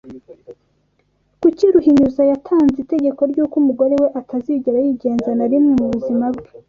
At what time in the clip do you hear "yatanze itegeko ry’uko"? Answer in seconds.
2.31-3.55